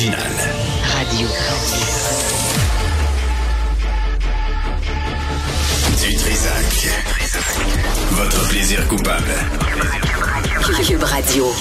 L'original. 0.00 0.32
Radio. 0.96 1.28
Du 6.00 6.14
Trisac. 6.16 6.88
Votre 8.12 8.48
plaisir 8.48 8.88
coupable. 8.88 9.34
Cube 10.86 11.02
Radio. 11.02 11.52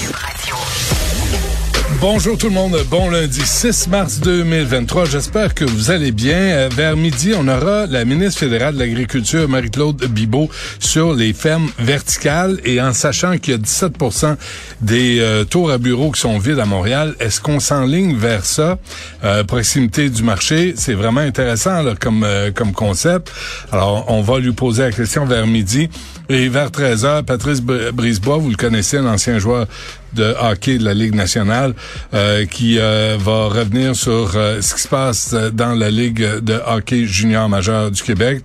Bonjour 2.01 2.37
tout 2.37 2.47
le 2.47 2.53
monde, 2.53 2.77
bon 2.89 3.09
lundi 3.09 3.41
6 3.45 3.89
mars 3.89 4.21
2023. 4.21 5.03
J'espère 5.03 5.53
que 5.53 5.65
vous 5.65 5.91
allez 5.91 6.13
bien. 6.13 6.37
Euh, 6.37 6.69
Vers 6.71 6.95
midi, 6.95 7.33
on 7.37 7.45
aura 7.49 7.87
la 7.87 8.05
ministre 8.05 8.39
fédérale 8.39 8.75
de 8.75 8.79
l'Agriculture, 8.79 9.49
Marie-Claude 9.49 10.05
Bibeau, 10.05 10.49
sur 10.79 11.13
les 11.13 11.33
fermes 11.33 11.69
verticales. 11.77 12.57
Et 12.63 12.79
en 12.81 12.93
sachant 12.93 13.37
qu'il 13.37 13.53
y 13.53 13.57
a 13.57 13.59
17% 13.59 14.37
des 14.79 15.19
euh, 15.19 15.43
tours 15.43 15.71
à 15.71 15.77
bureaux 15.77 16.11
qui 16.11 16.21
sont 16.21 16.39
vides 16.39 16.59
à 16.59 16.65
Montréal, 16.65 17.15
est-ce 17.19 17.41
qu'on 17.41 17.59
s'enligne 17.59 18.15
vers 18.15 18.45
ça? 18.45 18.77
Euh, 19.25 19.43
proximité 19.43 20.09
du 20.09 20.23
marché, 20.23 20.75
c'est 20.77 20.93
vraiment 20.93 21.19
intéressant 21.21 21.81
là, 21.83 21.95
comme, 21.99 22.25
comme 22.55 22.71
concept. 22.71 23.29
Alors, 23.73 24.05
on 24.07 24.21
va 24.21 24.39
lui 24.39 24.53
poser 24.53 24.83
la 24.83 24.91
question 24.93 25.25
vers 25.25 25.45
midi. 25.47 25.89
Et 26.31 26.47
vers 26.47 26.69
13h, 26.69 27.23
Patrice 27.23 27.59
Br- 27.59 27.91
Brisebois, 27.91 28.37
vous 28.37 28.51
le 28.51 28.55
connaissez, 28.55 28.97
un 28.97 29.07
ancien 29.07 29.39
joueur 29.39 29.65
de 30.13 30.35
hockey 30.39 30.77
de 30.77 30.85
la 30.85 30.93
Ligue 30.93 31.15
nationale, 31.15 31.73
euh, 32.13 32.45
qui 32.45 32.77
euh, 32.79 33.17
va 33.19 33.47
revenir 33.47 33.95
sur 33.95 34.31
euh, 34.35 34.61
ce 34.61 34.75
qui 34.75 34.81
se 34.81 34.87
passe 34.87 35.31
euh, 35.33 35.49
dans 35.49 35.73
la 35.73 35.89
Ligue 35.89 36.39
de 36.39 36.59
hockey 36.65 37.05
junior 37.05 37.49
majeur 37.49 37.91
du 37.91 38.01
Québec, 38.01 38.43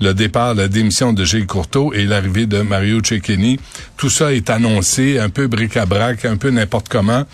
le 0.00 0.12
départ, 0.12 0.54
la 0.54 0.68
démission 0.68 1.12
de 1.12 1.24
Gilles 1.24 1.46
Courteau 1.46 1.92
et 1.92 2.04
l'arrivée 2.04 2.46
de 2.46 2.60
Mario 2.60 3.00
Cecchini. 3.02 3.58
Tout 3.96 4.10
ça 4.10 4.32
est 4.32 4.50
annoncé 4.50 5.18
un 5.18 5.30
peu 5.30 5.46
bric-à-brac, 5.46 6.24
un 6.24 6.36
peu 6.36 6.50
n'importe 6.50 6.88
comment. 6.88 7.24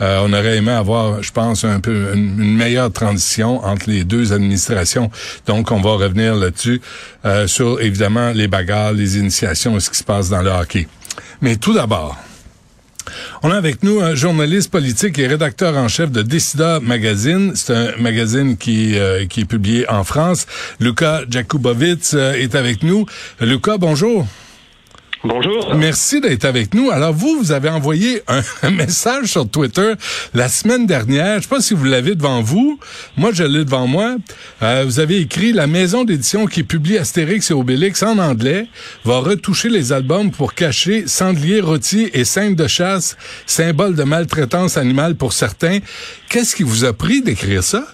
Euh, 0.00 0.20
on 0.24 0.32
aurait 0.32 0.56
aimé 0.56 0.70
avoir, 0.70 1.22
je 1.22 1.32
pense, 1.32 1.64
un 1.64 1.80
peu 1.80 2.12
une, 2.14 2.40
une 2.40 2.56
meilleure 2.56 2.92
transition 2.92 3.64
entre 3.64 3.90
les 3.90 4.04
deux 4.04 4.32
administrations. 4.32 5.10
Donc, 5.46 5.70
on 5.70 5.80
va 5.80 5.92
revenir 5.92 6.34
là-dessus 6.34 6.80
euh, 7.24 7.46
sur, 7.46 7.80
évidemment, 7.80 8.30
les 8.30 8.48
bagarres, 8.48 8.92
les 8.92 9.18
initiations 9.18 9.76
et 9.76 9.80
ce 9.80 9.90
qui 9.90 9.98
se 9.98 10.04
passe 10.04 10.28
dans 10.28 10.42
le 10.42 10.50
hockey. 10.50 10.86
Mais 11.40 11.56
tout 11.56 11.74
d'abord, 11.74 12.16
on 13.42 13.50
a 13.50 13.56
avec 13.56 13.82
nous 13.82 14.00
un 14.00 14.14
journaliste 14.14 14.70
politique 14.70 15.18
et 15.18 15.26
rédacteur 15.26 15.76
en 15.76 15.88
chef 15.88 16.10
de 16.10 16.22
Décida 16.22 16.80
Magazine. 16.80 17.52
C'est 17.54 17.74
un 17.74 17.96
magazine 17.98 18.56
qui, 18.56 18.98
euh, 18.98 19.22
est 19.22 19.44
publié 19.44 19.88
en 19.88 20.04
France. 20.04 20.46
Luca 20.80 21.22
Jakubowicz 21.28 22.14
euh, 22.14 22.32
est 22.34 22.54
avec 22.54 22.82
nous. 22.82 23.06
Luca, 23.40 23.78
bonjour. 23.78 24.26
Bonjour. 25.24 25.76
Merci 25.76 26.20
d'être 26.20 26.44
avec 26.44 26.74
nous. 26.74 26.90
Alors 26.90 27.12
vous, 27.12 27.36
vous 27.38 27.52
avez 27.52 27.68
envoyé 27.68 28.22
un, 28.26 28.40
un 28.64 28.70
message 28.70 29.26
sur 29.26 29.48
Twitter 29.48 29.92
la 30.34 30.48
semaine 30.48 30.84
dernière. 30.84 31.36
Je 31.36 31.42
sais 31.42 31.48
pas 31.48 31.60
si 31.60 31.74
vous 31.74 31.84
l'avez 31.84 32.16
devant 32.16 32.42
vous. 32.42 32.80
Moi, 33.16 33.30
je 33.32 33.44
l'ai 33.44 33.64
devant 33.64 33.86
moi. 33.86 34.16
Euh, 34.62 34.82
vous 34.84 34.98
avez 34.98 35.18
écrit 35.20 35.52
la 35.52 35.68
maison 35.68 36.02
d'édition 36.02 36.46
qui 36.46 36.64
publie 36.64 36.98
Astérix 36.98 37.52
et 37.52 37.54
Obélix 37.54 38.02
en 38.02 38.18
anglais 38.18 38.66
va 39.04 39.18
retoucher 39.18 39.68
les 39.68 39.92
albums 39.92 40.32
pour 40.32 40.54
cacher 40.54 41.06
sanglier, 41.06 41.60
rôti 41.60 42.10
et 42.12 42.24
scènes 42.24 42.56
de 42.56 42.66
chasse, 42.66 43.16
symbole 43.46 43.94
de 43.94 44.02
maltraitance 44.02 44.76
animale 44.76 45.14
pour 45.14 45.32
certains. 45.32 45.78
Qu'est-ce 46.28 46.56
qui 46.56 46.64
vous 46.64 46.84
a 46.84 46.92
pris 46.92 47.22
d'écrire 47.22 47.62
ça? 47.62 47.84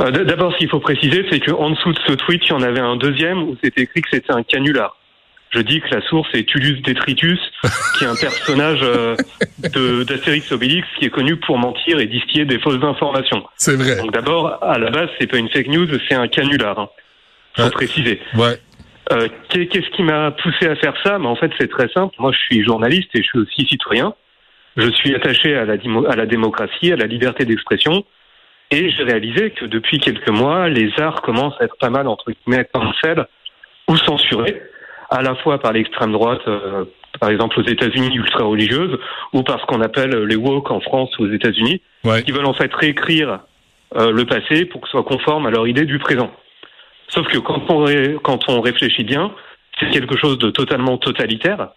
Euh, 0.00 0.12
D'abord, 0.12 0.52
ce 0.52 0.58
qu'il 0.58 0.68
faut 0.68 0.78
préciser, 0.78 1.26
c'est 1.28 1.40
qu'en 1.40 1.70
dessous 1.70 1.92
de 1.92 1.98
ce 2.06 2.12
tweet, 2.12 2.42
il 2.46 2.50
y 2.50 2.52
en 2.52 2.62
avait 2.62 2.80
un 2.80 2.96
deuxième 2.96 3.42
où 3.42 3.56
c'était 3.62 3.82
écrit 3.82 4.00
que 4.02 4.08
c'était 4.12 4.32
un 4.32 4.44
canular. 4.44 4.96
Je 5.50 5.60
dis 5.60 5.80
que 5.80 5.88
la 5.94 6.00
source 6.02 6.28
est 6.34 6.44
Tullus 6.48 6.80
Detritus, 6.82 7.40
qui 7.98 8.04
est 8.04 8.06
un 8.06 8.14
personnage 8.14 8.80
euh, 8.82 9.16
d'Astérix 10.04 10.52
Obélix 10.52 10.86
qui 10.98 11.06
est 11.06 11.10
connu 11.10 11.36
pour 11.36 11.58
mentir 11.58 11.98
et 11.98 12.06
distiller 12.06 12.44
des 12.44 12.58
fausses 12.60 12.82
informations. 12.82 13.44
C'est 13.56 13.76
vrai. 13.76 13.96
Donc 13.96 14.12
d'abord, 14.12 14.62
à 14.62 14.78
la 14.78 14.90
base, 14.90 15.08
c'est 15.18 15.26
pas 15.26 15.38
une 15.38 15.48
fake 15.48 15.68
news, 15.68 15.86
c'est 16.08 16.14
un 16.14 16.28
canular. 16.28 16.78
Hein. 16.78 16.88
Faut 17.56 17.62
Ouais. 17.64 17.70
préciser. 17.70 18.20
Ouais. 18.36 18.58
Euh, 19.12 19.26
qu'est- 19.48 19.66
Qu'est-ce 19.66 19.90
qui 19.90 20.04
m'a 20.04 20.30
poussé 20.30 20.68
à 20.68 20.76
faire 20.76 20.94
ça? 21.04 21.18
Mais 21.18 21.26
En 21.26 21.34
fait, 21.34 21.50
c'est 21.58 21.68
très 21.68 21.88
simple. 21.88 22.14
Moi, 22.20 22.30
je 22.32 22.38
suis 22.38 22.64
journaliste 22.64 23.10
et 23.14 23.22
je 23.22 23.26
suis 23.26 23.38
aussi 23.40 23.66
citoyen. 23.66 24.14
Je 24.76 24.88
suis 24.88 25.14
attaché 25.16 25.56
à 25.56 25.64
la, 25.64 25.76
dimo- 25.76 26.06
à 26.08 26.14
la 26.14 26.26
démocratie, 26.26 26.92
à 26.92 26.96
la 26.96 27.06
liberté 27.06 27.44
d'expression. 27.44 28.04
Et 28.70 28.88
j'ai 28.90 29.02
réalisé 29.02 29.50
que 29.50 29.64
depuis 29.64 29.98
quelques 29.98 30.28
mois, 30.28 30.68
les 30.68 30.92
arts 31.00 31.22
commencent 31.22 31.60
à 31.60 31.64
être 31.64 31.76
pas 31.80 31.90
mal, 31.90 32.06
entre 32.06 32.30
guillemets, 32.30 32.68
cancel 32.72 33.26
ou 33.88 33.96
censurés, 33.96 34.62
à 35.10 35.22
la 35.22 35.34
fois 35.36 35.58
par 35.58 35.72
l'extrême 35.72 36.12
droite, 36.12 36.40
euh, 36.46 36.84
par 37.20 37.30
exemple 37.30 37.58
aux 37.60 37.64
États-Unis, 37.66 38.14
ultra-religieuse, 38.16 38.98
ou 39.32 39.42
par 39.42 39.60
ce 39.60 39.66
qu'on 39.66 39.80
appelle 39.80 40.14
les 40.24 40.36
woke 40.36 40.70
en 40.70 40.80
France 40.80 41.10
ou 41.18 41.24
aux 41.24 41.30
États-Unis, 41.32 41.82
Ouais. 42.04 42.22
qui 42.22 42.32
veulent 42.32 42.46
en 42.46 42.54
fait 42.54 42.72
réécrire 42.72 43.40
euh, 43.96 44.12
le 44.12 44.24
passé 44.24 44.64
pour 44.66 44.80
que 44.80 44.86
ce 44.86 44.92
soit 44.92 45.02
conforme 45.02 45.46
à 45.46 45.50
leur 45.50 45.66
idée 45.66 45.84
du 45.84 45.98
présent. 45.98 46.30
Sauf 47.08 47.26
que 47.26 47.38
quand 47.38 47.62
on, 47.70 47.84
ré- 47.84 48.16
quand 48.22 48.48
on 48.48 48.60
réfléchit 48.60 49.02
bien, 49.04 49.32
c'est 49.80 49.90
quelque 49.90 50.16
chose 50.16 50.38
de 50.38 50.50
totalement 50.50 50.96
totalitaire. 50.96 51.70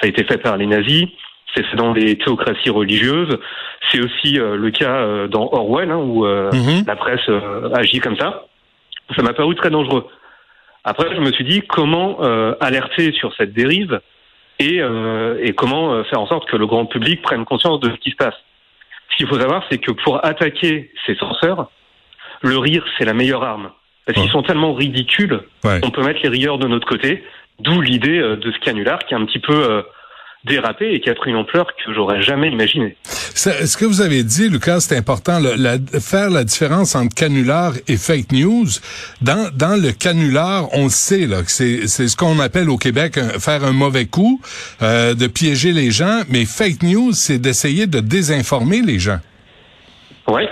a 0.04 0.06
été 0.08 0.24
fait 0.24 0.38
par 0.38 0.56
les 0.56 0.66
nazis, 0.66 1.06
c'est 1.54 1.64
fait 1.64 1.76
dans 1.76 1.92
les 1.92 2.18
théocraties 2.18 2.70
religieuses, 2.70 3.38
c'est 3.90 4.00
aussi 4.02 4.40
euh, 4.40 4.56
le 4.56 4.70
cas 4.72 4.96
euh, 4.96 5.28
dans 5.28 5.48
Orwell, 5.52 5.90
hein, 5.92 5.98
où 5.98 6.26
euh, 6.26 6.50
Mhm. 6.52 6.84
la 6.86 6.96
presse 6.96 7.20
euh, 7.28 7.70
agit 7.74 8.00
comme 8.00 8.16
ça. 8.18 8.46
Ça 9.14 9.22
m'a 9.22 9.32
paru 9.34 9.54
très 9.54 9.70
dangereux. 9.70 10.06
Après, 10.84 11.14
je 11.14 11.20
me 11.20 11.32
suis 11.32 11.44
dit 11.44 11.62
comment 11.62 12.18
euh, 12.22 12.54
alerter 12.60 13.12
sur 13.12 13.34
cette 13.36 13.52
dérive 13.52 14.00
et, 14.58 14.80
euh, 14.80 15.38
et 15.42 15.52
comment 15.52 15.92
euh, 15.94 16.04
faire 16.04 16.20
en 16.20 16.26
sorte 16.26 16.48
que 16.48 16.56
le 16.56 16.66
grand 16.66 16.86
public 16.86 17.22
prenne 17.22 17.44
conscience 17.44 17.80
de 17.80 17.90
ce 17.90 17.96
qui 17.96 18.10
se 18.10 18.16
passe. 18.16 18.34
Ce 19.10 19.16
qu'il 19.16 19.26
faut 19.28 19.38
savoir, 19.38 19.64
c'est 19.70 19.78
que 19.78 19.92
pour 19.92 20.24
attaquer 20.24 20.90
ces 21.06 21.14
censeurs, 21.16 21.70
le 22.40 22.58
rire, 22.58 22.84
c'est 22.98 23.04
la 23.04 23.14
meilleure 23.14 23.44
arme. 23.44 23.70
Parce 24.06 24.18
qu'ils 24.18 24.30
sont 24.30 24.42
tellement 24.42 24.74
ridicules, 24.74 25.40
Ouais. 25.64 25.80
on 25.84 25.90
peut 25.90 26.02
mettre 26.02 26.20
les 26.24 26.28
rieurs 26.28 26.58
de 26.58 26.66
notre 26.66 26.88
côté, 26.88 27.22
d'où 27.60 27.80
l'idée 27.80 28.18
euh, 28.18 28.36
de 28.36 28.50
ce 28.50 28.58
canular 28.58 28.98
qui 29.00 29.14
est 29.14 29.16
un 29.16 29.24
petit 29.24 29.38
peu 29.38 29.54
euh, 29.54 29.82
dérapé 30.44 30.92
et 30.92 31.00
qui 31.00 31.08
a 31.08 31.14
pris 31.14 31.30
une 31.30 31.36
ampleur 31.36 31.66
que 31.66 31.92
j'aurais 31.94 32.20
jamais 32.22 32.50
imaginée. 32.50 32.96
Ça- 33.04 33.66
Ce 33.66 33.76
que 33.76 33.84
vous 33.84 34.00
avez 34.00 34.24
dit, 34.24 34.48
Lucas, 34.48 34.80
c'est 34.80 34.96
important, 34.96 35.38
le- 35.38 35.54
la- 35.54 35.78
faire 36.00 36.30
la 36.30 36.42
différence 36.44 36.94
entre 36.96 37.14
canular 37.14 37.72
et 37.86 37.96
fake 37.96 38.32
news? 38.32 38.66
Dans, 39.20 39.50
dans 39.54 39.80
le 39.80 39.92
canular, 39.92 40.68
on 40.72 40.88
sait, 40.88 41.26
là, 41.26 41.42
que 41.42 41.50
c'est 41.50 41.86
c'est 41.86 42.08
ce 42.08 42.16
qu'on 42.16 42.40
appelle 42.40 42.70
au 42.70 42.76
Québec 42.76 43.18
un- 43.18 43.38
faire 43.38 43.64
un 43.64 43.72
mauvais 43.72 44.06
coup, 44.06 44.40
euh, 44.82 45.14
de 45.14 45.26
piéger 45.28 45.72
les 45.72 45.90
gens, 45.90 46.22
mais 46.28 46.44
fake 46.44 46.82
news, 46.82 47.12
c'est 47.12 47.38
d'essayer 47.38 47.86
de 47.86 48.00
désinformer 48.00 48.82
les 48.82 48.98
gens. 48.98 49.20
Ouais. 50.28 50.48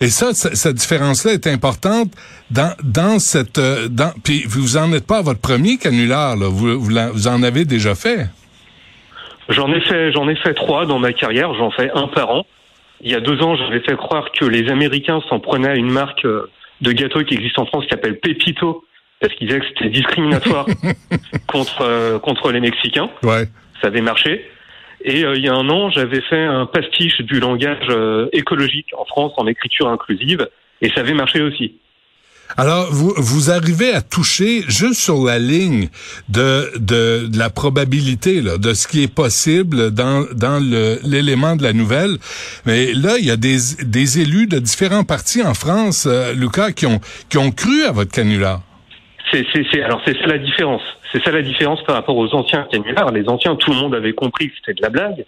Et 0.00 0.10
ça, 0.10 0.34
cette 0.34 0.74
différence-là 0.74 1.32
est 1.32 1.46
importante 1.46 2.12
dans, 2.50 2.74
dans 2.82 3.18
cette... 3.18 3.58
euh, 3.58 3.88
Dans, 3.88 4.12
puis 4.22 4.44
vous 4.46 4.76
en 4.76 4.92
êtes 4.92 5.06
pas 5.06 5.18
à 5.18 5.22
votre 5.22 5.40
premier 5.40 5.78
canular, 5.78 6.36
là. 6.36 6.48
Vous, 6.48 6.78
vous, 6.78 6.90
vous 7.12 7.26
en 7.28 7.42
avez 7.42 7.64
déjà 7.64 7.94
fait. 7.94 8.26
J'en 9.48 9.72
ai 9.72 9.80
fait, 9.80 10.12
j'en 10.12 10.28
ai 10.28 10.36
fait 10.36 10.54
trois 10.54 10.86
dans 10.86 10.98
ma 10.98 11.12
carrière. 11.12 11.54
J'en 11.54 11.70
fais 11.70 11.90
un 11.94 12.08
par 12.08 12.30
an. 12.30 12.46
Il 13.00 13.10
y 13.10 13.14
a 13.14 13.20
deux 13.20 13.42
ans, 13.42 13.56
j'avais 13.56 13.80
fait 13.80 13.96
croire 13.96 14.30
que 14.32 14.44
les 14.44 14.70
Américains 14.70 15.20
s'en 15.28 15.40
prenaient 15.40 15.68
à 15.68 15.74
une 15.74 15.90
marque 15.90 16.24
euh, 16.24 16.50
de 16.80 16.92
gâteau 16.92 17.22
qui 17.24 17.34
existe 17.34 17.58
en 17.58 17.66
France 17.66 17.84
qui 17.84 17.90
s'appelle 17.90 18.18
Pepito 18.18 18.84
parce 19.20 19.34
qu'il 19.34 19.46
disait 19.46 19.60
que 19.60 19.66
c'était 19.68 19.90
discriminatoire 19.90 20.66
contre 21.46 21.82
euh, 21.82 22.18
contre 22.18 22.52
les 22.52 22.60
Mexicains. 22.60 23.10
Ouais. 23.22 23.48
Ça 23.80 23.88
avait 23.88 24.00
marché. 24.00 24.48
Et 25.04 25.24
euh, 25.24 25.36
il 25.36 25.44
y 25.44 25.48
a 25.48 25.54
un 25.54 25.68
an, 25.68 25.90
j'avais 25.90 26.22
fait 26.22 26.42
un 26.42 26.66
pastiche 26.66 27.20
du 27.20 27.38
langage 27.38 27.86
euh, 27.90 28.28
écologique 28.32 28.88
en 28.96 29.04
France 29.04 29.32
en 29.36 29.46
écriture 29.46 29.88
inclusive, 29.88 30.48
et 30.80 30.88
ça 30.90 31.00
avait 31.00 31.14
marché 31.14 31.42
aussi. 31.42 31.78
Alors, 32.56 32.86
vous, 32.92 33.12
vous 33.16 33.50
arrivez 33.50 33.92
à 33.92 34.00
toucher 34.00 34.62
juste 34.68 35.00
sur 35.00 35.24
la 35.24 35.38
ligne 35.38 35.88
de, 36.28 36.70
de, 36.78 37.26
de 37.26 37.38
la 37.38 37.50
probabilité, 37.50 38.40
là, 38.40 38.58
de 38.58 38.74
ce 38.74 38.86
qui 38.86 39.02
est 39.02 39.12
possible 39.12 39.90
dans, 39.90 40.24
dans 40.34 40.62
l'élément 41.04 41.56
de 41.56 41.64
la 41.64 41.72
nouvelle. 41.72 42.16
Mais 42.64 42.92
là, 42.92 43.16
il 43.18 43.24
y 43.24 43.30
a 43.30 43.36
des, 43.36 43.56
des 43.82 44.20
élus 44.20 44.46
de 44.46 44.58
différents 44.60 45.04
partis 45.04 45.42
en 45.42 45.54
France, 45.54 46.06
euh, 46.06 46.32
Lucas, 46.32 46.72
qui 46.72 46.86
ont, 46.86 47.00
qui 47.28 47.38
ont 47.38 47.50
cru 47.50 47.84
à 47.84 47.92
votre 47.92 48.12
canular. 48.12 48.60
C'est, 49.32 49.44
c'est, 49.52 49.64
c'est, 49.72 49.82
alors 49.82 50.00
c'est 50.04 50.16
ça 50.18 50.26
la 50.26 50.38
différence. 50.38 50.82
C'est 51.10 51.22
ça 51.24 51.32
la 51.32 51.42
différence 51.42 51.82
par 51.84 51.96
rapport 51.96 52.16
aux 52.16 52.32
anciens 52.34 52.66
canulars. 52.70 53.10
Les 53.10 53.28
anciens, 53.28 53.56
tout 53.56 53.70
le 53.70 53.76
monde 53.76 53.94
avait 53.94 54.12
compris 54.12 54.48
que 54.48 54.54
c'était 54.56 54.74
de 54.74 54.82
la 54.82 54.90
blague. 54.90 55.24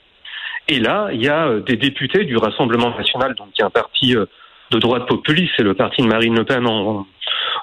Et 0.69 0.79
là, 0.79 1.09
il 1.13 1.23
y 1.23 1.29
a 1.29 1.47
euh, 1.47 1.61
des 1.61 1.77
députés 1.77 2.25
du 2.25 2.37
Rassemblement 2.37 2.97
national, 2.97 3.35
donc 3.35 3.53
qui 3.53 3.63
est 3.63 3.65
un 3.65 3.71
parti 3.71 4.17
euh, 4.17 4.27
de 4.71 4.79
droite 4.79 5.07
populiste, 5.07 5.53
c'est 5.57 5.63
le 5.63 5.75
parti 5.75 6.03
de 6.03 6.07
Marine 6.09 6.37
Le 6.37 6.45
Pen 6.45 6.67
en, 6.67 7.07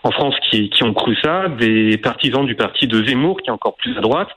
en 0.03 0.11
France 0.11 0.35
qui, 0.49 0.69
qui 0.69 0.83
ont 0.83 0.93
cru 0.93 1.15
ça, 1.21 1.47
des 1.49 1.97
partisans 1.97 2.45
du 2.45 2.55
parti 2.55 2.87
de 2.87 3.03
Zemmour, 3.05 3.41
qui 3.41 3.49
est 3.49 3.53
encore 3.53 3.75
plus 3.75 3.97
à 3.97 4.01
droite, 4.01 4.29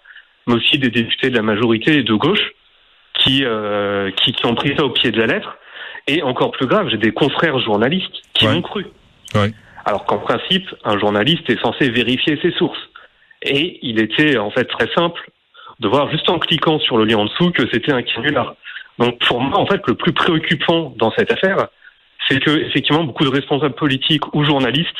mais 0.47 0.55
aussi 0.55 0.79
des 0.79 0.91
députés 0.91 1.31
de 1.31 1.37
la 1.37 1.43
majorité 1.43 2.03
de 2.03 2.15
gauche 2.15 2.53
qui, 3.15 3.45
euh, 3.45 4.11
qui, 4.13 4.33
qui 4.33 4.47
ont 4.47 4.55
pris 4.55 4.75
ça 4.77 4.85
au 4.85 4.91
pied 4.91 5.11
de 5.11 5.19
la 5.21 5.27
lettre. 5.27 5.57
Et 6.09 6.23
encore 6.23 6.53
plus 6.53 6.67
grave, 6.67 6.89
j'ai 6.91 6.99
des 6.99 7.13
confrères 7.13 7.59
journalistes 7.61 8.15
qui 8.35 8.47
Ouais. 8.47 8.55
m'ont 8.55 8.63
cru. 8.63 8.87
Ouais. 9.35 9.53
Alors 9.85 10.05
qu'en 10.05 10.19
principe, 10.19 10.69
un 10.85 10.99
journaliste 10.99 11.49
est 11.51 11.61
censé 11.61 11.91
vérifier 11.91 12.39
ses 12.43 12.53
sources. 12.53 12.79
Et 13.43 13.79
il 13.83 14.01
était 14.01 14.39
en 14.39 14.51
fait 14.51 14.65
très 14.65 14.89
simple 14.95 15.31
de 15.81 15.89
voir 15.89 16.11
juste 16.11 16.29
en 16.31 16.39
cliquant 16.39 16.79
sur 16.81 16.97
le 16.97 17.05
lien 17.05 17.19
en 17.19 17.25
dessous 17.27 17.51
que 17.51 17.63
c'était 17.73 17.93
un 17.93 18.03
canular. 18.03 18.55
Donc 18.99 19.19
pour 19.27 19.41
moi, 19.41 19.59
en 19.59 19.67
fait, 19.67 19.81
le 19.87 19.95
plus 19.95 20.13
préoccupant 20.13 20.95
dans 20.97 21.11
cette 21.13 21.31
affaire, 21.33 21.67
c'est 22.29 22.41
que 22.41 22.51
effectivement 22.51 23.05
beaucoup 23.05 23.25
de 23.25 23.31
responsables 23.31 23.75
politiques 23.75 24.35
ou 24.35 24.45
journalistes 24.45 24.97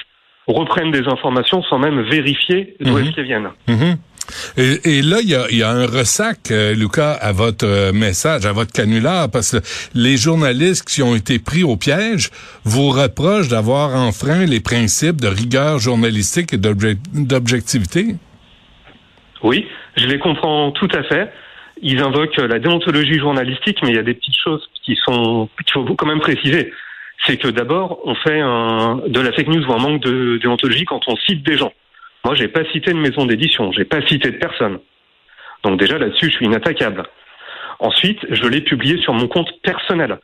reprennent 0.47 0.93
des 0.93 1.07
informations 1.09 1.63
sans 1.65 1.79
même 1.79 2.03
vérifier 2.03 2.77
d'où 2.81 2.99
est-ce 2.99 3.11
qu'elles 3.13 3.25
viennent. 3.25 3.51
Mhm. 3.69 3.97
Et, 4.57 4.99
et 4.99 5.03
là, 5.03 5.19
il 5.23 5.29
y 5.29 5.37
a, 5.37 5.47
il 5.51 5.59
y 5.59 5.63
a 5.63 5.71
un 5.71 5.87
ressac, 5.87 6.51
euh, 6.51 6.75
Lucas, 6.75 7.13
à 7.13 7.31
votre 7.33 7.65
euh, 7.65 7.93
message, 7.93 8.45
à 8.45 8.53
votre 8.53 8.73
canular, 8.73 9.31
parce 9.31 9.53
que 9.53 9.59
les 9.95 10.17
journalistes 10.17 10.89
qui 10.89 11.01
ont 11.03 11.15
été 11.15 11.39
pris 11.39 11.63
au 11.63 11.77
piège 11.77 12.31
vous 12.65 12.91
reprochent 12.91 13.47
d'avoir 13.49 13.95
enfreint 13.95 14.45
les 14.45 14.59
principes 14.59 15.21
de 15.21 15.29
rigueur 15.29 15.79
journalistique 15.79 16.53
et 16.55 16.59
d'obje- 16.59 16.99
d'objectivité. 17.15 18.17
Oui, 19.45 19.67
je 19.97 20.07
les 20.07 20.19
comprends 20.19 20.73
tout 20.73 20.89
à 20.93 21.05
fait. 21.05 21.31
Ils 21.83 22.01
invoquent 22.01 22.39
la 22.39 22.59
déontologie 22.59 23.19
journalistique, 23.19 23.79
mais 23.83 23.91
il 23.91 23.97
y 23.97 23.99
a 23.99 24.03
des 24.03 24.15
petites 24.15 24.41
choses 24.43 24.69
qui 24.85 24.97
sont 25.05 25.49
qu'il 25.65 25.73
faut 25.73 25.95
quand 25.95 26.07
même 26.07 26.21
préciser. 26.21 26.73
C'est 27.25 27.37
que 27.39 27.49
d'abord, 27.49 28.01
on 28.05 28.15
fait 28.15 28.41
un, 28.41 29.01
de 29.07 29.21
la 29.21 29.33
fake 29.33 29.49
news 29.49 29.65
ou 29.67 29.73
un 29.73 29.79
manque 29.79 30.03
de 30.03 30.39
déontologie 30.39 30.85
quand 30.85 31.01
on 31.09 31.17
cite 31.17 31.43
des 31.45 31.57
gens. 31.57 31.73
Moi, 32.25 32.35
j'ai 32.35 32.49
pas 32.49 32.65
cité 32.73 32.93
de 32.93 32.99
maison 32.99 33.25
d'édition, 33.25 33.73
j'ai 33.73 33.85
pas 33.85 34.01
cité 34.07 34.31
de 34.31 34.37
personne. 34.37 34.79
Donc 35.65 35.79
déjà 35.81 35.99
là-dessus, 35.99 36.27
je 36.27 36.37
suis 36.37 36.47
inattaquable. 36.47 37.05
Ensuite, 37.79 38.19
je 38.31 38.47
l'ai 38.47 38.61
publié 38.61 38.99
sur 39.03 39.13
mon 39.15 39.29
compte 39.29 39.51
personnel. 39.63 40.19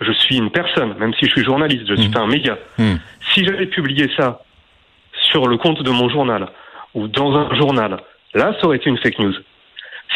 Je 0.00 0.12
suis 0.12 0.36
une 0.36 0.50
personne, 0.50 0.94
même 0.98 1.12
si 1.14 1.26
je 1.26 1.30
suis 1.32 1.44
journaliste, 1.44 1.84
je 1.88 1.94
suis 1.94 2.06
Mhm. 2.08 2.14
pas 2.14 2.20
un 2.20 2.26
média. 2.28 2.56
Hmm. 2.78 2.96
Si 3.32 3.44
j'avais 3.44 3.66
publié 3.66 4.08
ça 4.16 4.42
sur 5.30 5.46
le 5.48 5.56
compte 5.56 5.82
de 5.82 5.90
mon 5.90 6.08
journal 6.08 6.48
ou 6.94 7.08
dans 7.08 7.32
un 7.36 7.54
journal, 7.56 7.98
là, 8.34 8.54
ça 8.60 8.66
aurait 8.66 8.76
été 8.76 8.88
une 8.90 8.98
fake 8.98 9.18
news. 9.18 9.34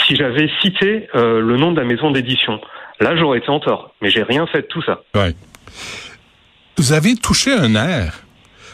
Si 0.07 0.17
j'avais 0.17 0.49
cité 0.61 1.09
euh, 1.15 1.41
le 1.41 1.57
nom 1.57 1.73
de 1.73 1.81
la 1.81 1.85
maison 1.87 2.11
d'édition, 2.11 2.61
là, 3.01 3.17
j'aurais 3.17 3.39
été 3.39 3.51
en 3.51 3.61
tort. 3.61 3.95
Mais 4.01 4.09
j'ai 4.11 4.23
rien 4.23 4.47
fait 4.47 4.63
de 4.63 4.67
tout 4.67 4.83
ça. 4.83 5.03
Ouais. 5.15 5.33
Vous 6.79 6.93
avez 6.93 7.15
touché 7.17 7.53
un 7.53 7.69
nerf. 7.71 8.23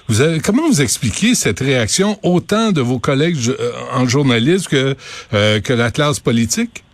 Vous 0.09 0.23
avez, 0.23 0.41
comment 0.41 0.67
vous 0.67 0.81
expliquez 0.81 1.35
cette 1.35 1.61
réaction 1.61 2.17
autant 2.23 2.73
de 2.73 2.81
vos 2.81 2.99
collègues 2.99 3.37
euh, 3.49 3.73
en 3.93 4.07
journalisme 4.07 4.71
que, 4.71 4.95
euh, 5.35 5.61
que 5.61 5.73
la 5.73 5.91
classe 5.91 6.21
politique? 6.21 6.85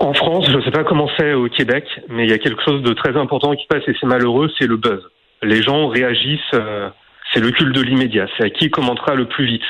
En 0.00 0.14
France, 0.14 0.46
je 0.50 0.56
ne 0.56 0.62
sais 0.62 0.72
pas 0.72 0.82
comment 0.82 1.08
c'est 1.16 1.34
au 1.34 1.48
Québec, 1.48 1.84
mais 2.08 2.24
il 2.24 2.30
y 2.30 2.32
a 2.32 2.38
quelque 2.38 2.62
chose 2.64 2.82
de 2.82 2.92
très 2.94 3.16
important 3.16 3.54
qui 3.54 3.66
passe 3.68 3.82
et 3.86 3.94
c'est 4.00 4.06
malheureux, 4.06 4.50
c'est 4.58 4.66
le 4.66 4.76
buzz. 4.76 5.00
Les 5.42 5.62
gens 5.62 5.86
réagissent, 5.86 6.40
euh, 6.54 6.88
c'est 7.32 7.40
le 7.40 7.52
culte 7.52 7.74
de 7.74 7.82
l'immédiat, 7.82 8.26
c'est 8.36 8.44
à 8.44 8.50
qui 8.50 8.70
commentera 8.70 9.14
le 9.14 9.26
plus 9.26 9.46
vite. 9.46 9.62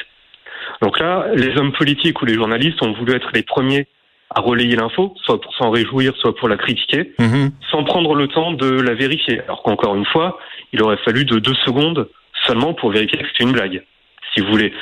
Donc 0.81 0.99
là, 0.99 1.27
les 1.35 1.55
hommes 1.59 1.73
politiques 1.73 2.23
ou 2.23 2.25
les 2.25 2.35
journalistes 2.35 2.83
ont 2.83 2.93
voulu 2.93 3.15
être 3.15 3.29
les 3.35 3.43
premiers 3.43 3.87
à 4.35 4.41
relayer 4.41 4.77
l'info, 4.77 5.15
soit 5.25 5.41
pour 5.41 5.55
s'en 5.55 5.71
réjouir, 5.71 6.15
soit 6.17 6.35
pour 6.35 6.49
la 6.49 6.57
critiquer. 6.57 7.13
Mhm. 7.19 7.53
sans 7.71 7.85
prendre 7.85 8.15
le 8.15 8.29
temps 8.29 8.53
de 8.53 8.69
la 8.81 8.95
vérifier. 8.95 9.41
Alors 9.43 9.63
qu'encore 9.63 9.95
une 9.95 10.05
fois, 10.07 10.39
il 10.73 10.83
aurait 10.83 10.99
fallu 10.99 11.25
de 11.25 11.39
deux 11.39 11.55
secondes 11.65 12.09
seulement 12.47 12.75
pour 12.75 12.91
vérifier 12.91 13.19
que 13.19 13.29
c'était 13.29 13.45
une 13.45 13.53
blague, 13.53 13.83
si 14.35 14.41
vous 14.41 14.49
voulez. 14.49 14.73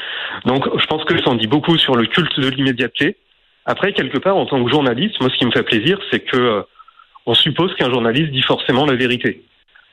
Donc 0.44 0.64
je 0.79 0.87
pense 0.87 1.05
que 1.05 1.17
ça 1.23 1.31
en 1.31 1.35
dit 1.35 1.47
beaucoup 1.47 1.76
sur 1.79 1.94
le 1.94 2.06
culte 2.06 2.38
de 2.38 2.49
l'immédiateté. 2.49 3.17
Après, 3.67 3.93
quelque 3.93 4.19
part, 4.19 4.37
en 4.37 4.47
tant 4.47 4.62
que 4.64 4.70
journaliste, 4.70 5.20
moi 5.20 5.31
ce 5.31 5.38
qui 5.38 5.47
me 5.47 5.53
fait 5.53 5.62
plaisir, 5.62 5.99
c'est 6.11 6.20
que 6.20 6.37
euh, 6.37 6.62
on 7.26 7.35
suppose 7.35 7.75
qu'un 7.76 7.91
journaliste 7.91 8.31
dit 8.32 8.43
forcément 8.43 8.87
la 8.87 8.96
vérité. 8.96 9.43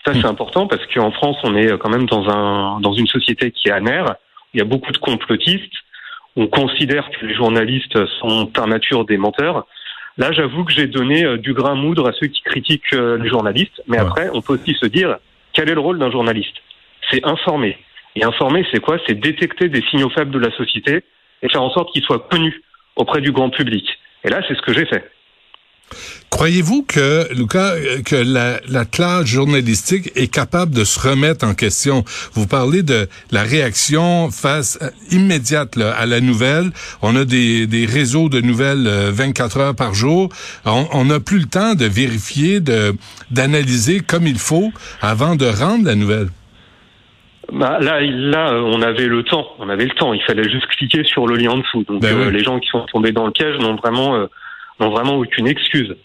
Ça 0.06 0.13
c'est 0.13 0.25
important 0.25 0.68
parce 0.68 0.86
qu'en 0.88 1.12
France, 1.12 1.38
on 1.44 1.56
est 1.56 1.77
quand 1.77 1.89
même 1.89 2.06
dans 2.06 2.30
un 2.30 2.80
dans 2.80 2.94
une 2.94 3.07
société 3.07 3.51
qui 3.51 3.68
est 3.68 3.71
amère. 3.71 4.15
Il 4.53 4.60
y 4.60 4.62
a 4.62 4.65
beaucoup 4.65 4.92
de 4.92 4.98
complotistes. 4.98 5.74
On 6.38 6.48
considère 6.48 7.10
que 7.10 7.25
les 7.25 7.34
journalistes 7.34 7.98
sont 8.19 8.45
par 8.45 8.68
nature 8.68 9.06
des 9.06 9.18
menteurs. 9.18 9.66
Là, 10.18 10.31
j'avoue 10.31 10.63
que 10.66 10.72
j'ai 10.72 10.88
donné 10.88 11.25
euh, 11.25 11.38
du 11.38 11.54
grain 11.54 11.72
à 11.72 11.75
moudre 11.75 12.07
à 12.07 12.13
ceux 12.13 12.28
qui 12.28 12.42
critiquent 12.42 12.94
euh, 12.94 13.18
les 13.18 13.28
journalistes. 13.28 13.81
Mais 13.88 13.98
Ouais. 14.00 14.06
après, 14.06 14.30
on 14.34 14.42
peut 14.42 14.54
aussi 14.54 14.75
se 14.80 14.86
dire 14.86 15.18
quel 15.54 15.69
est 15.69 15.74
le 15.74 15.80
rôle 15.81 15.98
d'un 16.00 16.12
journaliste? 16.12 16.56
C'est 17.12 17.25
informer. 17.25 17.78
Et 18.16 18.24
informer, 18.24 18.66
c'est 18.72 18.80
quoi? 18.80 18.98
C'est 19.07 19.19
détecter 19.19 19.68
des 19.69 19.81
signaux 19.89 20.10
faibles 20.12 20.31
de 20.31 20.39
la 20.39 20.51
société 20.56 21.04
et 21.42 21.50
faire 21.50 21.62
en 21.63 21.72
sorte 21.72 21.92
qu'ils 21.92 22.04
soient 22.04 22.28
connus 22.31 22.62
auprès 22.95 23.22
du 23.22 23.31
grand 23.31 23.50
public. 23.50 23.86
Et 24.24 24.30
là, 24.30 24.42
c'est 24.48 24.56
ce 24.56 24.62
que 24.62 24.74
j'ai 24.74 24.86
fait. 24.86 25.10
Croyez-vous 26.30 26.84
que, 26.84 27.34
Lucas, 27.34 27.75
que 28.06 28.16
la, 28.16 28.60
la 28.68 28.86
classe 28.86 29.25
journalistique 29.25 30.12
est 30.16 30.31
capable 30.31 30.75
de 30.75 30.84
se 30.84 31.00
remettre 31.00 31.45
en 31.45 31.54
question? 31.54 32.04
Vous 32.34 32.45
parlez 32.48 32.84
de 32.84 33.07
la 33.31 33.44
réaction 33.44 34.30
face 34.30 34.77
euh, 34.82 34.89
immédiate 35.12 35.75
là, 35.75 35.94
à 35.94 36.06
la 36.06 36.20
nouvelle. 36.20 36.72
On 37.01 37.15
a 37.15 37.25
des, 37.25 37.65
des 37.65 37.86
réseaux 37.86 38.29
de 38.29 38.41
nouvelles 38.41 38.88
euh, 38.88 39.12
24 39.12 39.58
heures 39.58 39.75
par 39.75 39.94
jour. 39.94 40.29
On 40.65 41.06
n'a 41.06 41.20
plus 41.20 41.39
le 41.39 41.46
temps 41.46 41.75
de 41.75 41.86
vérifier, 41.86 42.60
de 42.60 42.96
d'analyser 43.32 44.01
comme 44.01 44.27
il 44.27 44.39
faut 44.39 44.72
avant 45.01 45.36
de 45.36 45.46
rendre 45.46 45.86
la 45.86 45.96
nouvelle. 45.96 46.29
Bah, 47.51 47.77
là, 47.79 48.01
là, 48.01 48.53
on 48.53 48.82
avait 48.82 49.08
le 49.08 49.24
temps. 49.24 49.48
On 49.60 49.70
avait 49.70 49.86
le 49.86 49.91
temps. 49.91 50.13
Il 50.13 50.22
fallait 50.24 50.50
juste 50.50 50.67
cliquer 50.67 51.03
sur 51.06 51.27
le 51.27 51.36
lien 51.36 51.51
en 51.51 51.58
dessous. 51.60 51.84
Donc, 51.84 52.01
Ben 52.01 52.17
euh, 52.17 52.29
les 52.29 52.44
gens 52.44 52.60
qui 52.60 52.67
sont 52.67 52.86
tombés 52.91 53.12
dans 53.12 53.25
le 53.25 53.32
piège 53.32 53.58
n'ont 53.60 53.75
vraiment, 53.75 54.15
euh, 54.15 54.27
n'ont 54.79 54.89
vraiment 54.89 55.15
aucune 55.15 55.48
excuse. 55.48 55.96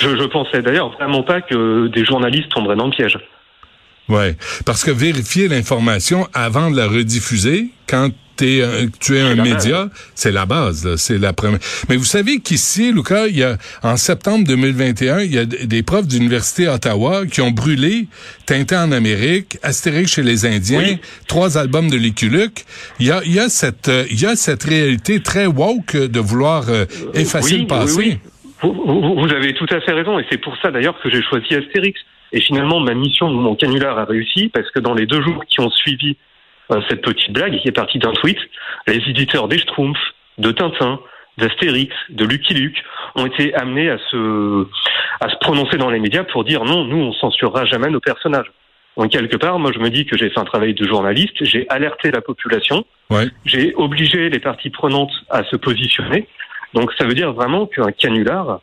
Je, 0.00 0.16
je 0.16 0.24
pensais 0.24 0.62
d'ailleurs 0.62 0.90
vraiment 0.90 1.22
pas 1.22 1.40
que 1.40 1.88
des 1.88 2.04
journalistes 2.04 2.48
tomberaient 2.50 2.76
dans 2.76 2.86
le 2.86 2.92
piège. 2.92 3.18
Ouais, 4.08 4.36
parce 4.66 4.84
que 4.84 4.90
vérifier 4.90 5.48
l'information 5.48 6.28
avant 6.34 6.70
de 6.70 6.76
la 6.76 6.86
rediffuser, 6.86 7.70
quand 7.88 8.10
t'es 8.36 8.62
un- 8.62 8.88
tu 9.00 9.16
es 9.16 9.20
un 9.20 9.34
média, 9.36 9.88
c'est 10.14 10.32
la 10.32 10.46
base, 10.46 10.94
c'est 10.96 11.18
la 11.18 11.32
première. 11.32 11.58
Mais 11.88 11.96
vous 11.96 12.04
savez 12.04 12.38
qu'ici, 12.40 12.92
Lucas, 12.92 13.26
il 13.28 13.36
y 13.38 13.42
a 13.42 13.56
en 13.82 13.96
septembre 13.96 14.46
2021, 14.46 15.20
il 15.20 15.34
y 15.34 15.38
a 15.38 15.44
des 15.44 15.82
profs 15.82 16.06
d'université 16.06 16.68
Ottawa 16.68 17.26
qui 17.26 17.40
ont 17.40 17.50
brûlé 17.50 18.06
Tintin 18.46 18.88
en 18.88 18.92
Amérique, 18.92 19.58
Astérix 19.62 20.12
chez 20.14 20.22
les 20.22 20.46
Indiens, 20.46 20.78
Oui. 20.84 20.98
trois 21.26 21.56
albums 21.58 21.90
de 21.90 21.96
Lucky 21.96 22.28
Luke. 22.28 22.64
Il 23.00 23.06
y 23.06 23.10
a, 23.10 23.20
il 23.24 23.32
y 23.34 23.38
a 23.40 23.48
cette, 23.48 23.88
euh, 23.88 24.04
il 24.10 24.20
y 24.20 24.26
a 24.26 24.36
cette 24.36 24.64
réalité 24.64 25.20
très 25.20 25.46
woke 25.46 25.96
de 25.96 26.20
vouloir 26.20 26.64
euh, 26.68 26.84
effacer 27.14 27.54
oui, 27.54 27.60
le 27.62 27.66
passé. 27.66 27.94
Oui. 27.96 28.18
Vous, 28.62 28.72
vous- 28.72 29.30
avez 29.34 29.52
tout 29.54 29.66
à 29.70 29.80
fait 29.80 29.92
raison, 29.92 30.18
et 30.18 30.24
c'est 30.30 30.38
pour 30.40 30.56
ça 30.62 30.70
d'ailleurs 30.70 30.98
que 31.02 31.10
j'ai 31.10 31.22
choisi 31.22 31.54
Astérix. 31.54 31.98
Et 32.32 32.40
finalement, 32.40 32.80
ma 32.80 32.94
mission, 32.94 33.28
mon 33.30 33.54
canular 33.54 33.98
a 33.98 34.04
réussi, 34.06 34.48
parce 34.52 34.70
que 34.70 34.80
dans 34.80 34.94
les 34.94 35.06
deux 35.06 35.22
jours 35.22 35.44
qui 35.48 35.60
ont 35.60 35.70
suivi 35.70 36.10
euh, 36.10 36.14
cette 36.88 37.02
petite 37.02 37.32
blague, 37.32 37.58
qui 37.60 37.68
est 37.68 37.72
partie 37.72 37.98
d'un 37.98 38.12
tweet, 38.12 38.38
les 38.86 38.96
éditeurs 39.08 39.48
des 39.48 39.58
Schtroumpfs, 39.58 40.14
de 40.38 40.50
Tintin, 40.50 41.00
d'Astérix, 41.38 41.94
de 42.10 42.24
Lucky 42.24 42.54
Luke, 42.54 42.82
ont 43.16 43.26
été 43.26 43.54
amenés 43.54 43.90
à 43.90 43.98
se, 44.10 44.66
à 45.20 45.28
se 45.28 45.36
prononcer 45.40 45.76
dans 45.76 45.90
les 45.90 46.00
médias 46.00 46.24
pour 46.24 46.44
dire 46.44 46.64
non, 46.64 46.84
nous, 46.84 46.96
on 46.96 47.12
censurera 47.12 47.64
jamais 47.66 47.90
nos 47.90 48.00
personnages. 48.00 48.50
Donc, 48.96 49.10
quelque 49.10 49.36
part, 49.36 49.58
moi, 49.58 49.72
je 49.74 49.80
me 49.80 49.90
dis 49.90 50.06
que 50.06 50.16
j'ai 50.16 50.30
fait 50.30 50.38
un 50.38 50.44
travail 50.44 50.72
de 50.74 50.86
journaliste, 50.86 51.34
j'ai 51.42 51.66
alerté 51.68 52.10
la 52.10 52.20
population, 52.20 52.84
Ouais. 53.10 53.26
j'ai 53.44 53.74
obligé 53.74 54.30
les 54.30 54.38
parties 54.38 54.70
prenantes 54.70 55.12
à 55.28 55.44
se 55.44 55.56
positionner. 55.56 56.26
Donc 56.72 56.90
ça 56.98 57.04
veut 57.04 57.14
dire 57.14 57.32
vraiment 57.32 57.66
qu'un 57.66 57.92
canular, 57.92 58.60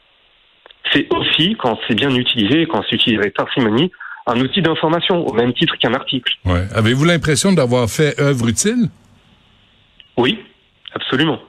c'est 0.91 1.07
aussi, 1.13 1.55
quand 1.59 1.79
c'est 1.87 1.93
bien 1.95 2.09
utilisé, 2.15 2.65
quand 2.65 2.83
c'est 2.89 2.95
utilisé 2.95 3.21
avec 3.21 3.35
parcimonie, 3.35 3.91
un 4.27 4.39
outil 4.39 4.61
d'information 4.61 5.25
au 5.25 5.33
même 5.33 5.53
titre 5.53 5.75
qu'un 5.79 5.93
article. 5.93 6.33
Ouais. 6.45 6.65
Avez-vous 6.75 7.05
l'impression 7.05 7.51
d'avoir 7.53 7.89
fait 7.89 8.19
œuvre 8.19 8.47
utile? 8.47 8.89
Oui, 10.17 10.39
absolument. 10.93 11.39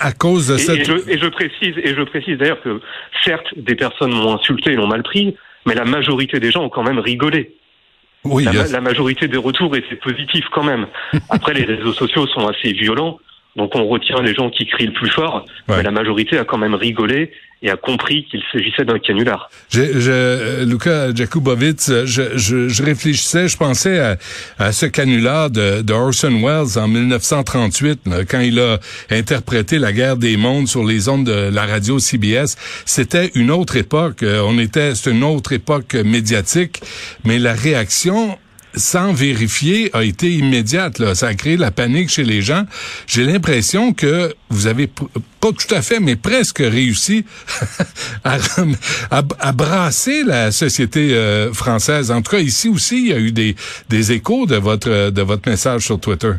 à 0.00 0.12
cause 0.12 0.48
de 0.48 0.54
Et, 0.54 0.58
cette 0.58 0.78
et 0.80 0.84
je, 0.84 1.10
et 1.10 1.18
je 1.18 1.26
précise, 1.28 1.74
et 1.82 1.94
je 1.94 2.02
précise 2.02 2.38
d'ailleurs 2.38 2.62
que 2.62 2.80
certes, 3.24 3.46
des 3.56 3.74
personnes 3.74 4.12
m'ont 4.12 4.34
insulté 4.34 4.72
et 4.72 4.76
l'ont 4.76 4.86
mal 4.86 5.02
pris, 5.02 5.36
mais 5.66 5.74
la 5.74 5.84
majorité 5.84 6.40
des 6.40 6.50
gens 6.50 6.64
ont 6.64 6.68
quand 6.68 6.82
même 6.82 6.98
rigolé. 6.98 7.54
oui, 8.24 8.44
la 8.44 8.80
majorité 8.80 9.28
des 9.28 9.36
retours 9.36 9.74
étaient 9.76 9.96
positifs 9.96 10.46
quand 10.52 10.64
même. 10.64 10.86
Après, 11.30 11.54
les 11.54 11.64
réseaux 11.64 11.92
sociaux 11.92 12.26
sont 12.28 12.46
assez 12.46 12.72
violents, 12.72 13.18
donc 13.56 13.74
on 13.74 13.86
retient 13.86 14.22
les 14.22 14.34
gens 14.34 14.50
qui 14.50 14.66
crient 14.66 14.86
le 14.86 14.92
plus 14.92 15.10
fort, 15.10 15.44
Ouais. 15.68 15.76
mais 15.78 15.82
la 15.82 15.90
majorité 15.90 16.38
a 16.38 16.44
quand 16.44 16.58
même 16.58 16.74
rigolé 16.74 17.32
et 17.64 17.70
a 17.70 17.76
compris 17.76 18.24
qu'il 18.28 18.42
s'agissait 18.50 18.84
d'un 18.84 18.98
canular. 18.98 19.48
Je, 19.70 20.00
je, 20.00 20.64
Luca 20.64 21.14
Jakubowicz, 21.14 22.04
je, 22.06 22.36
je, 22.36 22.68
je 22.68 22.82
réfléchissais, 22.82 23.46
je 23.46 23.56
pensais 23.56 24.00
à, 24.00 24.16
à 24.58 24.72
ce 24.72 24.86
canular 24.86 25.48
de, 25.48 25.80
de 25.82 25.92
Orson 25.92 26.40
Welles 26.42 26.76
en 26.82 26.88
1938, 26.88 28.00
là, 28.06 28.24
quand 28.24 28.40
il 28.40 28.58
a 28.58 28.78
interprété 29.10 29.78
La 29.78 29.92
guerre 29.92 30.16
des 30.16 30.36
mondes 30.36 30.66
sur 30.66 30.84
les 30.84 31.08
ondes 31.08 31.24
de 31.26 31.50
la 31.54 31.64
radio 31.66 32.00
CBS. 32.00 32.56
C'était 32.84 33.30
une 33.36 33.52
autre 33.52 33.76
époque. 33.76 34.24
euh, 34.24 34.42
On 34.44 34.58
était, 34.58 34.96
c'est 34.96 35.12
une 35.12 35.22
autre 35.22 35.52
époque 35.52 35.94
médiatique, 35.94 36.80
mais 37.24 37.38
la 37.38 37.52
réaction 37.52 38.36
sans 38.74 39.12
vérifier 39.12 39.90
a 39.94 40.04
été 40.04 40.30
immédiate. 40.30 40.98
Là. 40.98 41.14
Ça 41.14 41.28
a 41.28 41.34
créé 41.34 41.56
la 41.56 41.70
panique 41.70 42.08
chez 42.08 42.24
les 42.24 42.42
gens. 42.42 42.64
J'ai 43.06 43.24
l'impression 43.24 43.92
que 43.92 44.34
vous 44.48 44.66
avez 44.66 44.86
pas 44.86 45.50
tout 45.50 45.74
à 45.74 45.82
fait, 45.82 46.00
mais 46.00 46.16
presque 46.16 46.58
réussi 46.58 47.24
à, 48.24 49.52
brasser 49.52 50.24
la 50.24 50.52
société 50.52 51.14
euh, 51.14 51.52
française. 51.52 52.10
En 52.10 52.22
tout 52.22 52.30
cas, 52.30 52.40
ici 52.40 52.68
aussi, 52.68 53.06
il 53.06 53.08
y 53.08 53.12
a 53.12 53.18
eu 53.18 53.32
des, 53.32 54.12
échos 54.12 54.46
de 54.46 54.56
votre 54.56 55.10
de 55.10 55.22
votre 55.22 55.48
message 55.48 55.82
sur 55.82 56.00
Twitter. 56.00 56.32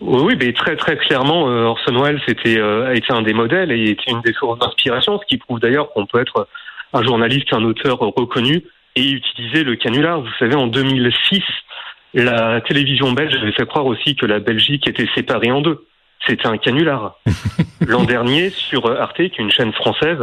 Oui, 0.00 0.36
mais 0.38 0.52
très 0.52 0.76
très 0.76 0.96
clairement, 0.96 1.48
euh, 1.48 1.64
Orson 1.64 2.00
Welles 2.00 2.20
était, 2.28 2.58
euh, 2.58 2.86
a 2.86 2.94
été 2.94 3.12
un 3.12 3.22
des 3.22 3.32
modèles 3.32 3.72
et 3.72 3.90
était 3.90 4.12
une 4.12 4.20
des 4.20 4.32
sources 4.32 4.58
d'inspiration, 4.60 5.18
ce 5.18 5.26
qui 5.26 5.38
prouve 5.38 5.58
d'ailleurs 5.58 5.92
qu'on 5.92 6.06
peut 6.06 6.20
être 6.20 6.46
un 6.92 7.02
journaliste, 7.02 7.52
un 7.52 7.64
auteur 7.64 7.98
reconnu 7.98 8.62
et 8.98 9.10
utiliser 9.12 9.64
le 9.64 9.76
canular. 9.76 10.20
Vous 10.20 10.32
savez, 10.38 10.54
en 10.54 10.66
2006, 10.66 11.42
la 12.14 12.60
télévision 12.62 13.12
belge 13.12 13.34
avait 13.36 13.52
fait 13.52 13.66
croire 13.66 13.86
aussi 13.86 14.16
que 14.16 14.26
la 14.26 14.40
Belgique 14.40 14.88
était 14.88 15.08
séparée 15.14 15.50
en 15.50 15.60
deux. 15.60 15.86
C'était 16.26 16.48
un 16.48 16.58
canular. 16.58 17.18
L'an 17.86 18.04
dernier, 18.04 18.50
sur 18.50 18.90
Arte, 18.90 19.16
qui 19.16 19.22
est 19.22 19.38
une 19.38 19.52
chaîne 19.52 19.72
française, 19.72 20.18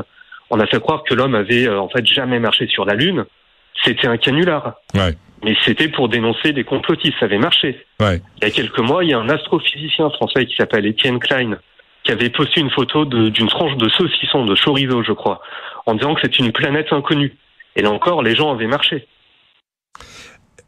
on 0.50 0.60
a 0.60 0.68
fait 0.68 0.80
croire 0.80 1.04
que 1.04 1.14
l'homme 1.14 1.36
avait 1.36 1.68
euh, 1.68 1.80
en 1.80 1.90
fait 1.90 2.06
jamais 2.06 2.40
marché 2.40 2.68
sur 2.68 2.86
la 2.86 2.96
Lune. 2.96 3.26
C'était 3.84 4.08
un 4.08 4.18
canular. 4.18 4.76
Ouais, 4.94 5.16
Mais 5.44 5.56
c'était 5.64 5.88
pour 5.88 6.10
dénoncer 6.10 6.52
des 6.54 6.64
complotistes. 6.64 7.16
Ça 7.20 7.26
avait 7.26 7.38
marché. 7.38 7.86
ouais. 8.02 8.22
Il 8.42 8.44
y 8.44 8.48
a 8.48 8.52
quelques 8.52 8.80
mois, 8.80 9.04
il 9.04 9.12
y 9.12 9.14
a 9.14 9.20
un 9.20 9.30
astrophysicien 9.30 10.10
français 10.12 10.46
qui 10.46 10.56
s'appelle 10.56 10.86
Étienne 10.86 11.20
Klein 11.20 11.58
qui 12.04 12.12
avait 12.12 12.30
posté 12.30 12.62
une 12.62 12.70
photo 12.70 13.04
d'une 13.06 13.48
tranche 13.48 13.76
de 13.78 13.90
saucisson, 13.90 14.46
de 14.46 14.56
chorizo, 14.56 15.02
je 15.04 15.12
crois, 15.12 15.42
en 15.88 15.96
disant 15.96 16.14
que 16.14 16.22
c'est 16.24 16.38
une 16.38 16.52
planète 16.52 16.94
inconnue. 16.94 17.34
Et 17.76 17.82
là 17.82 17.92
encore, 17.92 18.24
les 18.24 18.36
gens 18.36 18.52
avaient 18.54 18.68
marché. 18.68 19.08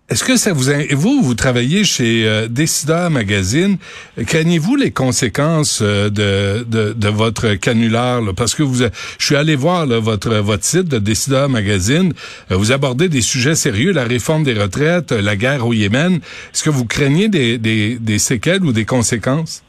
Est-ce 0.09 0.23
que 0.23 0.37
ça 0.37 0.53
vous... 0.53 0.69
in- 0.69 0.85
Vous, 0.91 1.21
vous 1.21 1.33
travaillez 1.35 1.83
chez 1.83 2.25
euh, 2.27 2.47
Décideur 2.47 3.09
Magazine. 3.09 3.77
Craignez-vous 4.25 4.77
les 4.77 4.91
conséquences 4.91 5.81
euh, 5.81 6.09
de, 6.09 6.63
de, 6.63 6.93
de 6.93 7.09
votre 7.09 7.55
canular? 7.55 8.21
là? 8.21 8.31
Parce 8.33 8.55
que 8.55 8.63
vous, 8.63 8.83
a- 8.83 8.89
je 9.19 9.25
suis 9.25 9.35
allé 9.35 9.57
voir 9.57 9.85
là, 9.85 9.99
votre, 9.99 10.33
votre 10.35 10.63
site 10.63 10.87
de 10.87 10.97
Décideur 10.97 11.49
Magazine. 11.49 12.13
Euh, 12.51 12.55
vous 12.55 12.71
abordez 12.71 13.09
des 13.09 13.19
sujets 13.19 13.55
sérieux, 13.55 13.91
la 13.91 14.05
réforme 14.05 14.43
des 14.43 14.53
retraites, 14.53 15.11
euh, 15.11 15.21
la 15.21 15.35
guerre 15.35 15.67
au 15.67 15.73
Yémen. 15.73 16.15
Est-ce 16.53 16.63
que 16.63 16.69
vous 16.69 16.85
craignez 16.85 17.27
des, 17.27 17.57
des, 17.57 17.99
des 17.99 18.19
séquelles 18.19 18.63
ou 18.63 18.71
des 18.71 18.85
conséquences? 18.85 19.61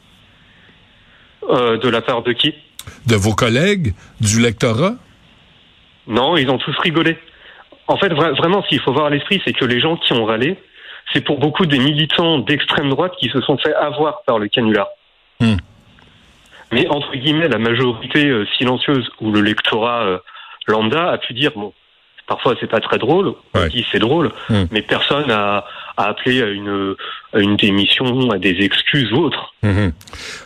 Euh, 1.51 1.79
de 1.79 1.89
la 1.89 2.01
part 2.01 2.23
de 2.23 2.33
qui? 2.33 2.55
De 3.09 3.17
vos 3.17 3.35
collègues, 3.35 3.93
du 4.21 4.41
lectorat? 4.41 4.95
Non, 6.07 6.37
ils 6.37 6.49
ont 6.49 6.59
tous 6.59 6.77
rigolé. 6.79 7.19
En 7.89 7.97
fait, 7.97 8.09
vra- 8.11 8.37
vraiment, 8.37 8.63
ce 8.63 8.69
qu'il 8.69 8.81
faut 8.81 8.93
voir 8.93 9.07
à 9.07 9.11
l'esprit, 9.11 9.41
c'est 9.45 9.53
que 9.53 9.65
les 9.65 9.81
gens 9.81 9.97
qui 9.97 10.13
ont 10.13 10.25
râlé, 10.25 10.57
c'est 11.13 11.23
pour 11.25 11.39
beaucoup 11.39 11.65
des 11.67 11.79
militants 11.79 12.39
d'extrême 12.39 12.91
droite 12.91 13.15
qui 13.19 13.29
se 13.31 13.41
sont 13.41 13.57
fait 13.59 13.75
avoir 13.75 14.23
par 14.27 14.39
le 14.39 14.49
canular. 14.49 14.87
Hmm. 15.41 15.57
Mais 16.71 16.87
entre 16.89 17.13
guillemets, 17.17 17.49
la 17.49 17.59
majorité 17.59 18.27
euh, 18.27 18.47
silencieuse 18.59 19.09
ou 19.21 19.33
le 19.33 19.41
lectorat 19.41 20.03
euh, 20.03 20.19
lambda 20.67 21.11
a 21.11 21.17
pu 21.19 21.33
dire 21.33 21.51
bon, 21.57 21.73
parfois 22.27 22.55
c'est 22.61 22.67
pas 22.71 22.81
très 22.81 22.99
drôle, 22.99 23.33
on 23.55 23.59
Ouais. 23.61 23.69
dit 23.71 23.87
c'est 23.91 23.99
drôle, 23.99 24.33
Hmm. 24.51 24.65
mais 24.71 24.83
personne 24.83 25.31
a, 25.31 25.65
a 25.99 26.11
appelé 26.11 26.41
à 26.43 26.47
une, 26.47 26.95
à 27.35 27.41
une 27.41 27.57
démission, 27.57 28.31
à 28.31 28.39
des 28.39 28.57
excuses 28.61 29.13
ou 29.13 29.17
autre. 29.17 29.53
Mhm. 29.65 29.93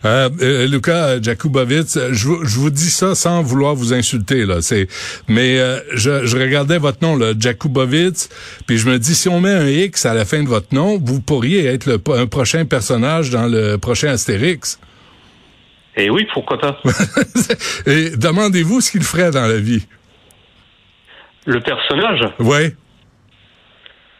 Euh, 0.06 0.30
euh, 0.40 0.66
Luca 0.66 1.20
Jakubowicz, 1.20 1.98
je, 2.10 2.26
vous- 2.26 2.44
je 2.44 2.58
vous 2.58 2.70
dis 2.70 2.90
ça 2.90 3.14
sans 3.14 3.42
vouloir 3.42 3.74
vous 3.74 3.92
insulter 3.92 4.46
là. 4.46 4.62
C'est, 4.62 4.88
mais 5.28 5.58
euh, 5.60 5.78
je, 5.92 6.24
je 6.24 6.36
regardais 6.38 6.78
votre 6.78 7.02
nom 7.02 7.16
là, 7.16 7.34
Jakubowicz, 7.38 8.30
puis 8.66 8.78
je 8.78 8.88
me 8.88 8.98
dis 8.98 9.14
si 9.14 9.28
on 9.28 9.40
met 9.40 9.52
un 9.52 9.68
X 9.68 10.06
à 10.06 10.14
la 10.14 10.24
fin 10.24 10.42
de 10.42 10.48
votre 10.48 10.74
nom, 10.74 10.98
vous 10.98 11.20
pourriez 11.20 11.66
être 11.66 11.84
le, 11.86 12.00
un 12.16 12.26
prochain 12.26 12.64
personnage 12.64 13.28
dans 13.30 13.46
le 13.46 13.76
prochain 13.76 14.08
Astérix. 14.08 14.80
Et 15.96 16.08
oui, 16.08 16.26
pourquoi 16.32 16.58
pas 16.58 16.80
Et 17.86 18.16
demandez-vous 18.16 18.80
ce 18.80 18.90
qu'il 18.90 19.02
ferait 19.02 19.30
dans 19.30 19.46
la 19.46 19.58
vie. 19.58 19.86
Le 21.44 21.60
personnage, 21.60 22.20
Ouais. 22.38 22.74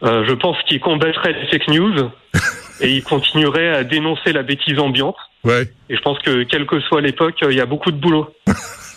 Euh, 0.03 0.25
je 0.27 0.33
pense 0.33 0.57
qu'il 0.67 0.79
combattrait 0.79 1.33
les 1.33 1.47
fake 1.47 1.67
news 1.69 2.09
et 2.81 2.89
il 2.89 3.03
continuerait 3.03 3.69
à 3.69 3.83
dénoncer 3.83 4.33
la 4.33 4.43
bêtise 4.43 4.79
ambiante. 4.79 5.17
Ouais. 5.43 5.69
Et 5.89 5.95
je 5.95 6.01
pense 6.01 6.19
que 6.19 6.43
quelle 6.43 6.65
que 6.65 6.79
soit 6.81 7.01
l'époque, 7.01 7.35
il 7.41 7.55
y 7.55 7.61
a 7.61 7.65
beaucoup 7.65 7.91
de 7.91 7.97
boulot. 7.97 8.33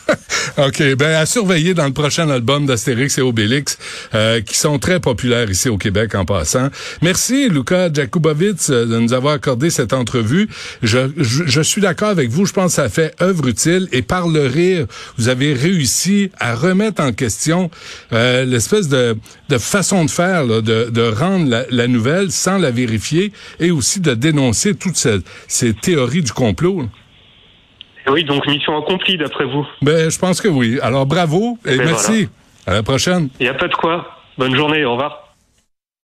OK. 0.58 0.82
Ben, 0.96 1.14
à 1.14 1.26
surveiller 1.26 1.75
dans 1.75 1.86
le 1.86 1.92
prochain 1.92 2.28
album 2.30 2.66
d'Astérix 2.66 3.18
et 3.18 3.22
Obélix, 3.22 3.78
euh, 4.14 4.40
qui 4.40 4.56
sont 4.56 4.78
très 4.78 5.00
populaires 5.00 5.50
ici 5.50 5.68
au 5.68 5.78
Québec 5.78 6.14
en 6.14 6.25
passant. 6.25 6.68
Merci, 7.02 7.48
Luca 7.48 7.92
Jakubowicz, 7.92 8.70
euh, 8.70 8.86
de 8.86 8.98
nous 8.98 9.12
avoir 9.12 9.34
accordé 9.34 9.70
cette 9.70 9.92
entrevue. 9.92 10.48
Je, 10.82 11.10
je, 11.16 11.44
je 11.46 11.60
suis 11.60 11.80
d'accord 11.80 12.08
avec 12.08 12.30
vous. 12.30 12.46
Je 12.46 12.52
pense 12.52 12.72
que 12.72 12.82
ça 12.82 12.88
fait 12.88 13.14
œuvre 13.20 13.48
utile. 13.48 13.88
Et 13.92 14.02
par 14.02 14.28
le 14.28 14.46
rire, 14.46 14.86
vous 15.18 15.28
avez 15.28 15.52
réussi 15.52 16.30
à 16.38 16.54
remettre 16.54 17.02
en 17.02 17.12
question 17.12 17.70
euh, 18.12 18.44
l'espèce 18.44 18.88
de, 18.88 19.16
de 19.48 19.58
façon 19.58 20.04
de 20.04 20.10
faire, 20.10 20.44
là, 20.44 20.60
de, 20.60 20.90
de 20.90 21.02
rendre 21.02 21.48
la, 21.48 21.64
la 21.70 21.88
nouvelle 21.88 22.30
sans 22.30 22.58
la 22.58 22.70
vérifier 22.70 23.32
et 23.60 23.70
aussi 23.70 24.00
de 24.00 24.14
dénoncer 24.14 24.75
toutes 24.75 24.96
ces, 24.96 25.18
ces 25.48 25.75
théories 25.75 26.22
du 26.22 26.32
complot. 26.32 26.88
Et 28.06 28.10
oui, 28.10 28.25
donc 28.25 28.46
mission 28.46 28.76
accomplie 28.78 29.18
d'après 29.18 29.44
vous. 29.44 29.66
Ben, 29.82 30.10
je 30.10 30.18
pense 30.18 30.40
que 30.40 30.48
oui. 30.48 30.78
Alors, 30.82 31.06
bravo 31.06 31.58
et 31.66 31.76
Ben 31.76 31.86
merci. 31.86 32.28
À 32.66 32.75
la 32.75 32.82
prochaine. 32.82 33.28
Il 33.40 33.44
n'y 33.44 33.48
a 33.48 33.54
pas 33.54 33.68
de 33.68 33.75
quoi. 33.75 34.06
Bonne 34.38 34.54
journée, 34.54 34.84
au 34.84 34.92
revoir. 34.92 35.25